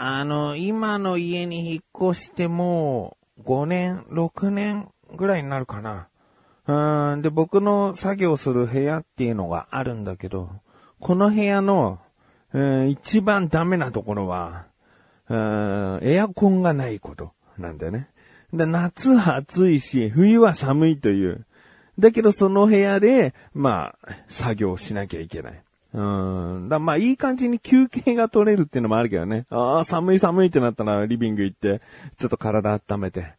[0.00, 6.08] あの、今の家に引っ越してもう5年、6年ぐらいになるかな。
[6.68, 10.50] うん、で、僕の作業する部屋っていうのがあるんだけど、
[11.00, 11.98] この部屋の、
[12.52, 14.66] うん、一番ダメなところは、
[15.30, 18.08] エアコンがないことなんだよね。
[18.52, 21.44] で夏は暑いし、冬は寒いという。
[21.98, 25.62] だけどその部屋で、まあ、作業しなきゃいけない。
[25.94, 26.68] うん。
[26.68, 29.46] だまあ、いい感じに休憩が取れるっていうのもあるけどね。
[29.50, 31.80] ああ、寒い寒いってなったらリビング行って、
[32.18, 33.34] ちょっと体温めて。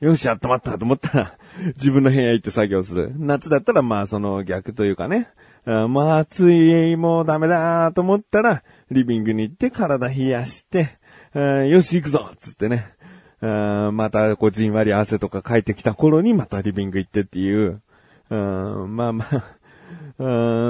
[0.00, 1.38] よし、温まったと思ったら、
[1.76, 3.12] 自分の部屋行って作業する。
[3.16, 5.28] 夏だったらまあ、その逆というかね。
[5.64, 8.62] あまあ、暑い、もうダメだと思ったら、
[8.92, 10.96] リビングに行って体冷やして、
[11.34, 12.86] あよし、行くぞつってね。
[13.40, 17.82] あまた、こう、じんわり汗とかかいてきた頃にまたリビング行ってっていう。
[18.30, 19.44] うん、まあまあ、
[20.18, 20.24] う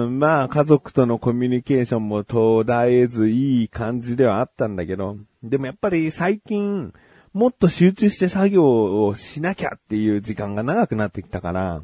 [0.07, 6.93] ん、まあ、家族とのコミュニケーションも途絶えずいい感じではあったんだけど、でもやっぱり最近、
[7.33, 11.83] もっと集中して作業をしなきゃっていう時間が長くなってきたから、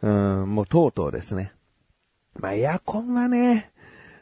[0.00, 1.52] うん、もうとうとうですね。
[2.38, 3.70] まあ、エアコンはね、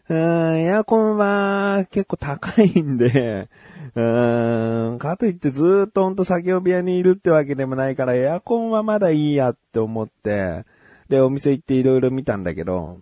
[0.08, 3.48] うん、エアコンは結構高いんで、
[3.94, 10.64] うん、かといってずっとほんと作業部屋にいるってわけでもないから、エアコンはまだいいやって思って、
[11.08, 13.00] で、お店行っていろいろ見たんだけど、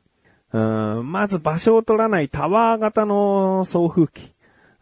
[0.53, 4.33] うん、まず場所を取らないタワー型の送風機。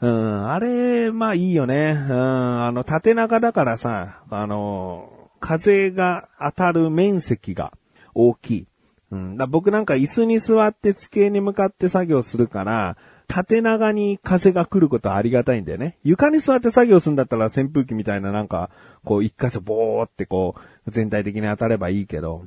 [0.01, 1.97] うん、あれ、まあいいよね。
[2.11, 7.73] うん、あの、縦長だからさ、あの、風が当たる面積が
[8.15, 8.67] 大きい。
[9.13, 12.97] うん、だ僕なんか椅子に座って机に向かって作業するから、
[13.29, 15.99] 縦長に風が来ることはありがたいんだよね。
[16.03, 18.71] 床に座って作業するんだったら扇風機みたいななんか、
[19.05, 20.55] こう一箇所ボーってこ
[20.87, 22.47] う、全体的に当たればいいけど、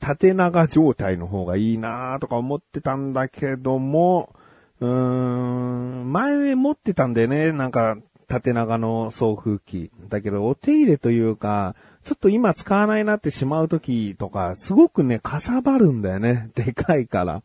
[0.00, 4.34] 縦長状態の方がいいなとか思ってたんだけども、
[4.80, 7.96] うーん、前持ってたんだよね、なんか、
[8.28, 9.90] 縦長の送風機。
[10.08, 11.74] だけど、お手入れというか、
[12.04, 16.50] ちょっと今使わないなってしまう時とか、すごくね、かさばるんだよね。
[16.54, 17.42] でかいから。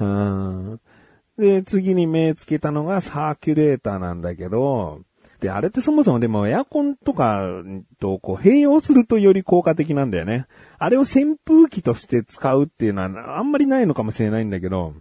[0.00, 0.80] うん。
[1.38, 5.00] で、次に目つけたのがサーキュレーターなんだけど、
[5.50, 7.40] あれってそもそもでもエアコンとか
[8.00, 10.46] とこう併用するとより効果的なんだよね。
[10.78, 14.94] あれを扇風機として使うっていうのはあんまりないのかもしれないんだけど、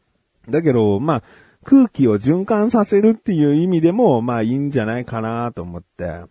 [0.50, 1.24] だけど、まあ、
[1.64, 6.22] 空気を循環させるっていう意味でも、まあいいんじゃないかなと思って。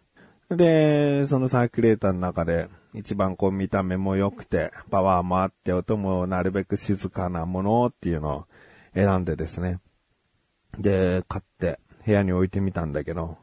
[0.50, 8.44] で、そのサーキュレーターの中で一番こう見た目も良くて、パワーもあって音もなるべく静かなものっていうのを
[8.94, 9.78] 選んでですね。
[10.78, 13.37] で、買って部屋に置いてみたんだけど、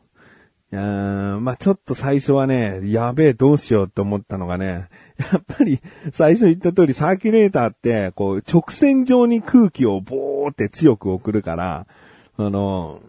[0.70, 5.80] うんまあちょっと最初はね、やべえどうしようって思ったのがね、やっぱり
[6.12, 11.88] 最初言った通りサーキュレーターって、こう直線上に空気をボーって強く送るから、
[12.38, 13.00] あの、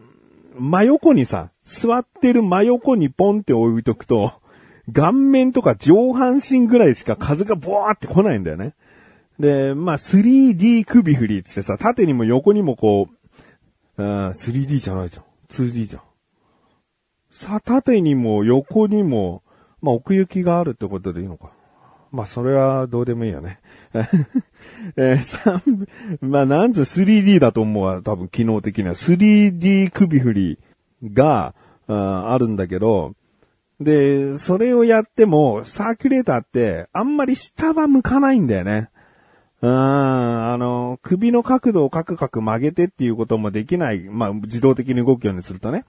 [0.56, 4.34] 真横にさ、座ってる真横にポンって置いとくと、
[4.92, 8.74] 顔面とか上半身ぐらいしか風がボーって来ないんだよね。
[9.38, 13.08] で、まあ 3D 首振りってってさ、縦にも横にもこ
[13.98, 15.24] う、うん 3D じゃないじゃん。
[15.48, 16.02] 2D じゃん。
[17.38, 19.44] さ、縦にも横にも、
[19.80, 21.52] まあ奥行きがあるってことでいいのか。
[22.10, 23.60] まあそれはどうでもいいよね。
[24.96, 25.62] えーさ
[26.20, 28.94] まあなんつ 3D だと思うわ、多分機能的には。
[28.94, 30.58] 3D 首振り
[31.14, 31.54] が、
[31.86, 33.14] ああるんだけど、
[33.80, 38.90] で、それをやっても、サーキュレーターって、あんまり下は向かないんだよね。
[39.62, 44.00] うん、あの、首の角度をカクカク曲げてっていうこともできない。
[44.00, 45.84] まあ、自動的に動くようにするとね。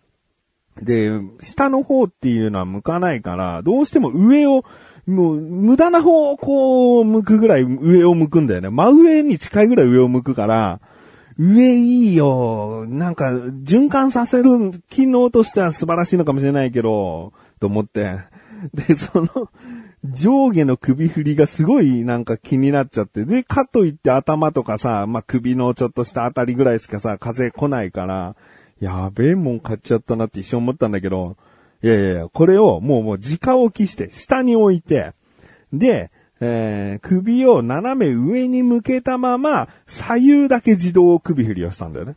[0.82, 4.64] で、下の方っていうのは向かないから、どうしても上を、
[5.06, 8.70] もう、無駄な方をこう、向くぐらい上を向くんだよね。
[8.70, 10.80] 真上に近いぐらい上を向くから、
[11.38, 12.86] 上いいよ。
[12.88, 18.20] なんか、循環させる機能としては素晴らしいのかもしれないけど、と思って。
[18.74, 19.50] で、その、
[20.04, 23.26] 上下の首振りがすごいなんか気になっちゃって。
[23.26, 28.36] で、かといって頭とかさ、まあ、首のちょっとしたあたりぐらいしかさ、風来ないから、
[28.80, 31.36] やべえもん買っちゃったなって一瞬思ったんだけど、
[31.82, 35.12] いやいやいや、これをもうもう直置きして、下に置いて、
[35.74, 36.12] で、
[36.42, 42.16] えー首を斜め上に向けたまま、左右だけ自動首振りをしたんだよね。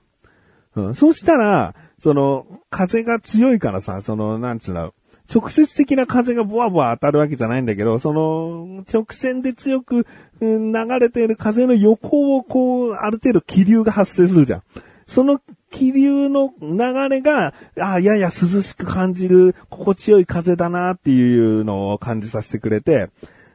[0.74, 4.92] うん、そしたら、その、風が強いからさ、その、なんつうの、
[5.32, 10.06] 直接的な風がボワボワ当たるわけじゃないんだけど、その、直線で強く、
[10.40, 14.62] うん流れている風の横をこう、ある程度気流が発生するじゃん。
[15.06, 15.40] その
[15.72, 23.10] 気流の流れが、あやや涼しく感じる、心地よい風だなっていうのを感じさせてくれて、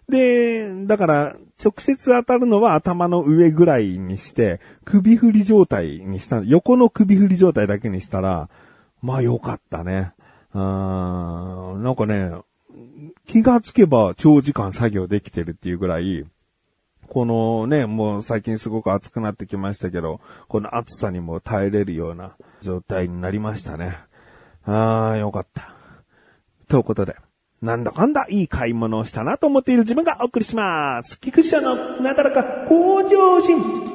[0.09, 8.49] で、だから、直接当たるのは頭の上ぐらいにして、首振り状態にした、横の首振り状態だけにしたら、
[9.01, 10.11] まあよかったね。
[10.53, 12.31] うーん、なんかね、
[13.27, 16.25] 気がつけば長時間作業できてるっていうぐらい、
[17.09, 23.97] このね、もう最近すごく暑くなってきましたけど、この暑さにも耐えれるような状態になりましたね。
[24.65, 25.73] あー、よかった。
[26.67, 27.15] ということで、
[27.61, 31.19] なんだかんだいい買い物をしたなと思っている自分がお送りします。
[31.19, 33.86] 菊池社のなだらか向上心。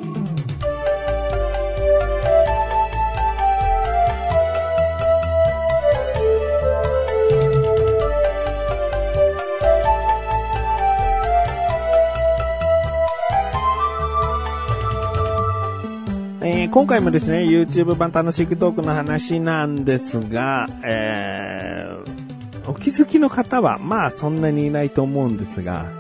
[16.72, 25.92] 今回もですね、YouTube 版楽しくトークの話なんですが、えー、お気づきの方は、まあそんなにいないと思うんですが、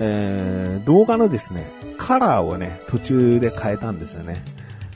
[0.00, 4.42] えー、動画のですね、カラーをね、途中で変えたんですよね。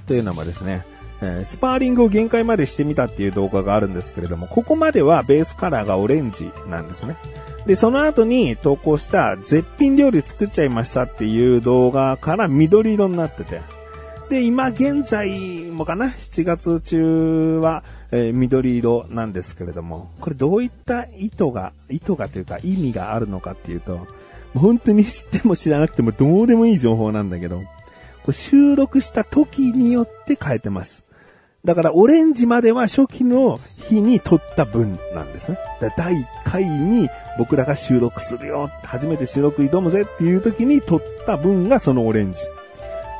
[0.07, 0.87] というのもですね、
[1.21, 7.19] えー、スパーリングを限界までしてみたっていう動画があるんですけれども、ここまではベースカラーがオレンジなんですね。
[7.67, 13.61] で、その後に投稿した絶品料理作っちゃいましたっていう動画から緑色になってて、
[14.29, 24.07] で、今現在もかな、7月中は、えー、緑色なんですけれども、これどういった意図が、意図がというか意味があるのかっていうと、
[24.55, 27.59] 本当に知っても知らなくてもどうでもいい情報なんだけど、
[28.23, 31.05] これ収録した時によって変えてます。
[31.65, 33.59] だからオレンジまでは初期の
[33.89, 35.59] 日に撮った分なんですね。
[35.81, 37.09] だ第1回に
[37.39, 42.39] 僕らが収録するよ、初めて収録挑むぜっていう時に撮った分がそのオレンジ。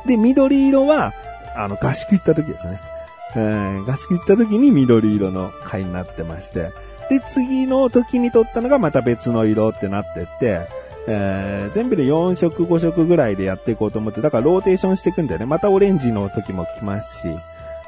[0.05, 1.13] で、緑色は、
[1.55, 2.79] あの、合宿行った時ですね。
[3.35, 6.71] えー、合宿行った時に緑色の回になってまして、
[7.09, 10.67] で、次の時に撮ったのがまた別の色ってなってって、
[11.07, 15.45] えー、全部で4色5色ぐらいでやっていこうと思って、だからローテーションしていくんだよね。
[15.45, 17.27] またオレンジの時も来ますし、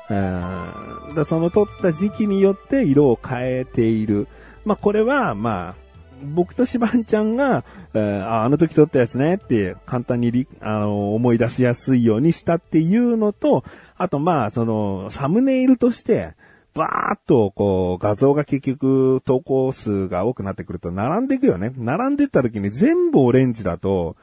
[0.09, 4.27] えー、だその撮った時期によって色を変えている。
[4.65, 5.80] まあ、これは、まあ、
[6.23, 7.63] 僕としばんちゃんが、
[7.93, 13.63] えー、ああの時撮ったやつねって簡単にあの思い出しやすいようにしたっていうのと、
[13.97, 16.33] あとまあ、その、サムネイルとして、
[16.73, 21.71] バーっと、こう、画像が結局、投稿数が多くなってくると、並んでいくよね。
[21.77, 24.15] 並んでった時に全部オレンジだと、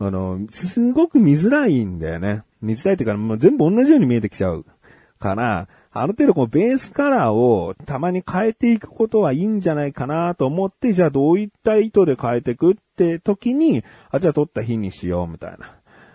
[0.00, 2.42] あの、すごく見づらいんだよね。
[2.62, 4.64] 見づらいっていうか、もう全部同じように見えてきちゃう
[5.18, 15.56] から、ある程度こうベースカラーをたまに変えていくことはいいんじゃないかなと思って、じゃあどういった意図で変えていくって時に、あ、じゃあ撮った日にしようみたい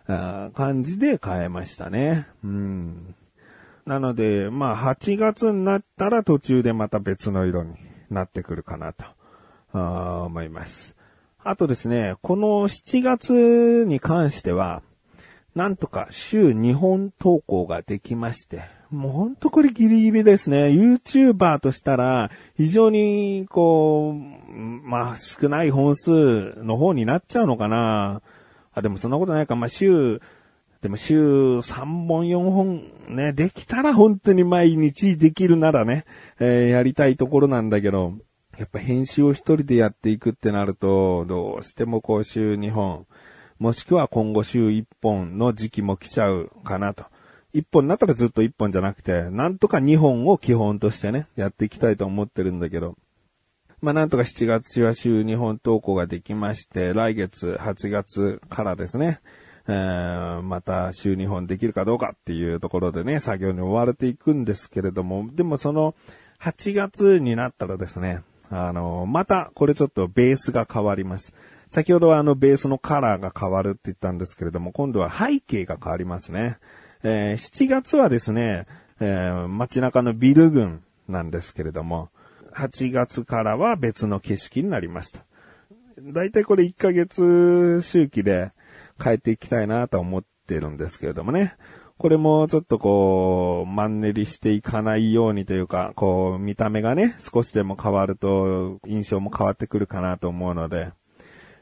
[0.07, 2.25] な感じで変えましたね。
[2.43, 3.15] うん。
[3.85, 7.75] なので、まあ8月になったら途中でまた別の色に
[8.09, 9.05] なってくるかなと
[10.25, 10.95] 思います。
[11.43, 14.81] あとですね、この7月に関しては、
[15.53, 18.63] なんとか週2本投稿ができまして、
[18.95, 20.67] もうほんとこれギリギリですね。
[20.67, 28.21] YouTuber としたら、非常に、こう、まあ、少ない本数の方になっちゃうのかな。
[28.73, 29.55] あ、でもそんなことないか。
[29.55, 30.21] まあ、週、
[30.81, 36.05] でも週3本4本ね、できたら本当に毎日できるならね、
[36.39, 38.13] えー、やりたいところなんだけど、
[38.57, 43.07] やっぱ編集を一人でやっていくってなると、どうしてもこう週2本、
[43.57, 47.05] もしくは今後週1本の時期も来ちゃうかなと。
[47.55, 52.97] 一本になったらずっと一本じゃなくて、なんとか二本を基本としてね、やっていきたいと思ってるんだけど。
[53.81, 59.21] まあなんとか7月は週2本投稿ができまして、来月8月からですね、
[59.69, 65.95] えー、また週2本できるかどうかっていうところでね、作業に追われていくんですけれども、でもその
[66.41, 71.33] 8月になったらですね、あの、またこれちょっとベースが変わります。
[71.69, 76.57] 先ほどはあのベースのカラーが変わるって言ったんですけれども、今度は背景が変わりますね。
[77.07, 78.65] えー、7月はですね、
[78.99, 82.09] えー、街中のビル群なんですけれども、
[82.55, 85.19] 8月からは別の景色になりました。
[86.01, 88.53] だいたいこれ1ヶ月周期で
[88.99, 91.55] 変えていきたいなと思ってるんですけれどもね。
[91.99, 100.91] これもちょっとこう、マンネリしていかないようにというか、こう、見た目がね、少しでも変わると印象も変わってくるかなと思うので、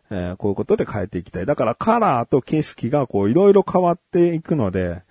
[0.09, 1.45] えー、こういうことで変えていきたい。
[1.45, 5.01] だからカラーと景色がこう、いろいろ変わっていくので、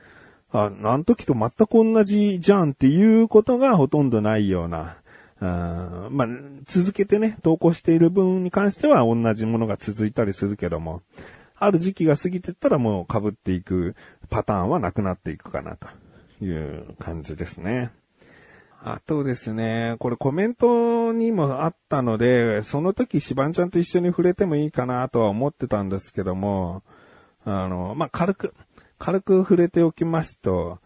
[0.53, 4.97] あ、なん時と全く同じじゃんっていうことがほとんどないような、
[5.41, 6.29] あまあ、
[6.67, 11.03] 続けてね、投稿している分に関しては同じものが続いたりするけども、
[11.57, 13.95] ある時期が過ぎてったらもう被っていく
[14.31, 15.89] パターンはなくなっていくかなと
[16.45, 17.91] いう感じですね。
[18.85, 26.83] あとですね、これコメントにもあったので、その時シバンちゃんと一緒に触れてもいいかなとは思ってたんですけども、
[27.45, 28.55] あの、まあ、軽く、
[29.03, 30.79] 軽く触れておきますと、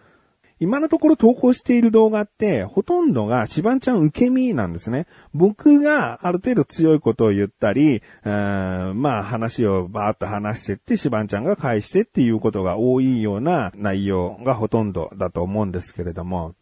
[0.58, 5.06] 今のところ投稿している動画って、ほとんどがシバンちゃん受け身なんですね。
[5.34, 16.54] 僕がある程度強いことを言ったり、まあ話をバーっと話してって、シバンちゃんが返してっていうことが多いような内容がほとんどだと思うんですけれども、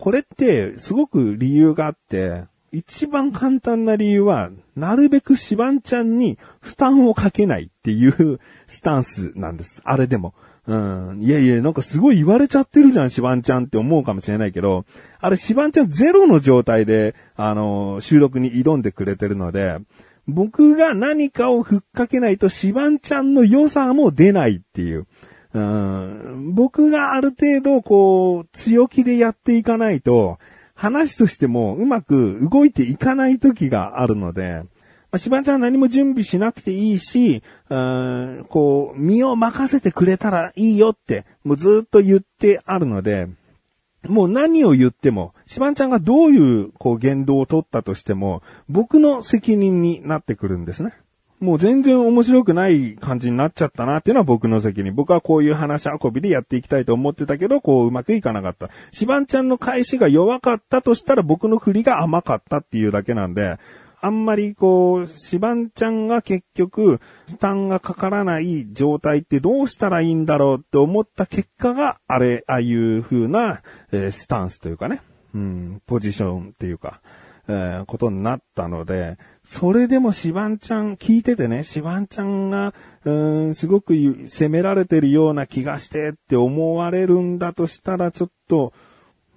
[0.00, 9.80] これってすごく理由があって、一番簡単な理由は、なるべくシバンちゃんに負担をかけないっていうスタンスなんです。
[9.84, 10.34] あれでも。
[10.66, 11.18] うん。
[11.20, 14.84] いやいや、なんかすごい言われちゃってるじゃん、シバンちゃんって思うかもしれないけど、
[15.20, 19.78] あれシバンちゃんゼロの状態で、あの、収録に挑んでくれてるので、
[20.28, 25.06] 僕が何かをふっかけないとシバンちゃんの良さも出ないっていう。
[25.54, 30.38] うん、僕がある程度、こう、強気でやっていかないと、
[30.74, 34.62] 話としてもうまく動いていかない時があるので、
[35.18, 43.28] しばちゃん何も準備しなくていいし、うん、こう、身を任せてくれたらいいよって、もうずっと言ってあるので、
[44.08, 50.92] もう何を言っても、しばんちゃんがどういう、こう、言動を取ったとしても、僕の責任になってくるんですね。
[51.42, 54.94] もう全然面白くない感じになっちゃったなっていうのは僕の責任。
[54.94, 58.70] 僕はこういう話運びでやっていきたいと思ってたけど、こううまくいかなかった。
[58.92, 63.58] しばんちゃんの返しが弱かったとしたら僕の振りが甘かったっていうだけなんで、
[64.04, 75.02] あんまりこう、シバンちゃんが結局、負担がかからない状態ってどうしたらいいんだろうって思った結果が、あれ、ああいう風な、えー、スタンスというかね、
[75.34, 77.00] うん、ポジションっていうか、
[77.46, 83.94] えー、ことになったので、それでもシバンちゃん、聞いててね、シバンちゃんが、うーん、すごく
[84.26, 88.72] 責められてるような気がしてって思われるんだとしたら、ちょっと、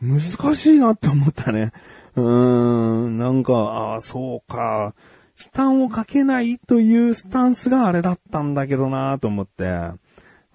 [0.02, 1.72] 難しいなって思ったね。
[2.16, 4.94] うーん、なんか、ああ、そうか。
[5.36, 9.92] 負担をかけないというスタンスがあれだったんだけどなと思って。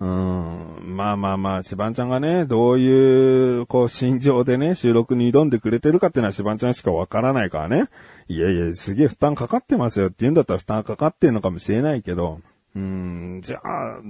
[0.01, 0.97] うん。
[0.97, 7.89] まあまあまあ、シバンちゃんがね、どういう、こう、心情でね、収録に挑んでくれてるかっていうのはシバンちゃんしかわからないからね。
[8.27, 12.41] いやいや、すげえ負担かかってますよって言うんだったら負担かかってんのかもしれないけど、
[12.77, 14.01] うん、じゃあ、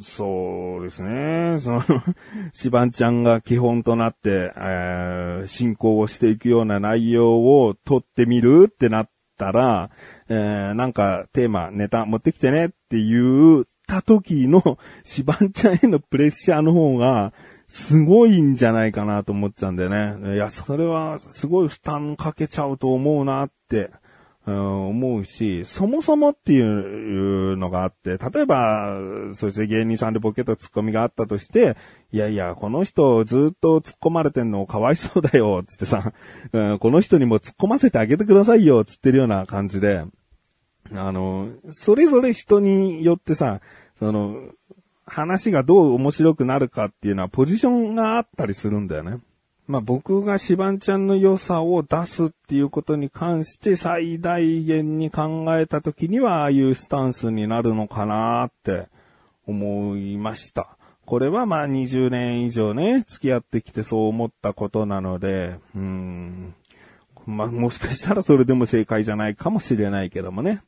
[0.00, 1.58] そうですね。
[1.60, 1.82] その、
[2.52, 9.90] シバンちゃんが基本となって、えー、進行をしていくような内容を撮ってみるってなったら、
[10.30, 17.34] えー、なんかテーマ、ネタ持ってきてねって言った時のシバンちゃんへのプレッシャーの方が、
[17.68, 20.34] すごいんじゃないかなと思っちゃうんだよね。
[20.34, 23.90] いや、それはすごい負担かけちゃうと思うなって
[24.44, 28.96] うん思うし、そもそもっていうのがあって、例えば、
[29.34, 31.76] そうですね、芸人さんでボケとツッコミがあったとして、
[32.10, 36.12] いやいや、この人ずっと突っ込まれてんのかわいそうだよ、つってさ、
[36.52, 40.04] うんこの人にも突っ込ませてあげてくださいよ、つってるような感じで、
[40.92, 43.60] あの、それぞれ人によってさ、
[44.00, 44.40] その、
[45.06, 49.18] 話がどう面白くなるかっていうのはポジションがあったりするんだよね。
[49.66, 58.88] まあ僕がシバンちゃんの良さを出すっていうことに関して最大限に考えた時にはああいうスタンスになるのかなって
[59.46, 60.76] 思いました。
[61.04, 66.54] これはまあ20年以上ね、付き合ってきてそう思ったことなので、うん。
[67.26, 70.62] まあもしかしたらそれでも正解じゃないかもしれないけどもね。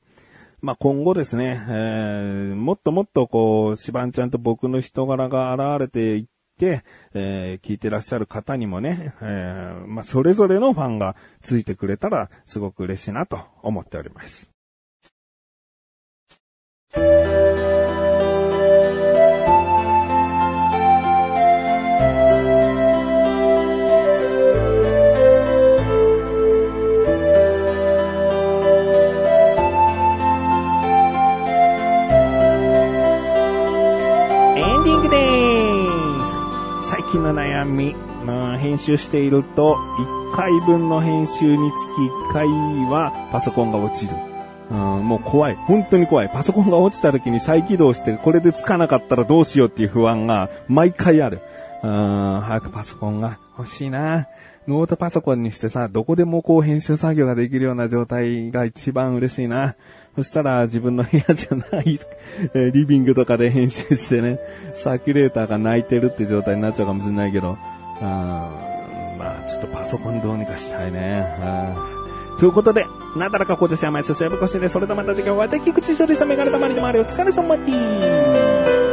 [0.60, 6.24] まあ今後ですね、えー、もっともっとこう、シバンちゃんと僕の人柄が現れていっ、
[7.14, 14.50] えー、聞いてらっしゃる方にもね、えー、まあ、それぞれのファンがついてくれたらすごく嬉しいなと思っております。
[37.18, 37.94] の悩み、
[38.24, 39.76] まあ、編集していると、
[40.32, 42.48] 1回分の編集につき1回
[42.90, 44.12] はパソコンが落ちる。
[44.70, 45.54] うん、もう怖い。
[45.54, 46.28] 本当に怖い。
[46.28, 51.40] パソコンが落ちた時に再起動して、これでつかなかったらどうしようっていう不安が毎回ある。
[51.82, 54.26] うん、早くパソコンが欲しいな。
[54.66, 59.76] ノートパソコンにしてさ、どこでもこう編集作業ができるような状態が一番嬉しいな。
[60.16, 61.98] そしたら自分の部屋じゃない、
[62.54, 64.38] えリビングとかで編集してね、
[64.74, 67.58] サーキュレーターが泣いてるって状態になっちゃうかもしれないけど、
[68.00, 71.26] あまあちょっとパソコンどうにかしたいね。
[72.38, 77.00] ということで、なだらかこでしゃまいすすやぶこしで、それとまた次回お会いでき口処理したメガネたまりでもある。
[77.00, 78.83] お疲れ様です。